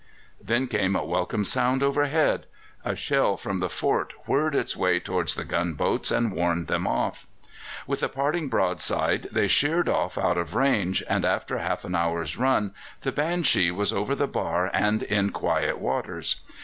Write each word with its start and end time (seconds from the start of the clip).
Then 0.41 0.65
came 0.65 0.95
a 0.95 1.05
welcome 1.05 1.45
sound 1.45 1.83
overhead. 1.83 2.47
A 2.83 2.95
shell 2.95 3.37
from 3.37 3.59
the 3.59 3.69
fort 3.69 4.13
whirred 4.25 4.55
its 4.55 4.75
way 4.75 4.99
towards 4.99 5.35
the 5.35 5.43
gunboats 5.45 6.09
and 6.09 6.31
warned 6.31 6.65
them 6.65 6.87
off. 6.87 7.27
With 7.85 8.01
a 8.01 8.09
parting 8.09 8.49
broadside 8.49 9.27
they 9.31 9.45
sheered 9.47 9.87
off 9.87 10.17
out 10.17 10.39
of 10.39 10.55
range, 10.55 11.03
and 11.07 11.23
after 11.23 11.59
half 11.59 11.85
an 11.85 11.93
hour's 11.93 12.35
run 12.35 12.73
the 13.01 13.11
Banshee 13.11 13.69
was 13.69 13.93
over 13.93 14.15
the 14.15 14.25
bar 14.27 14.71
and 14.73 15.03
in 15.03 15.29
quiet 15.29 15.77
waters. 15.77 16.41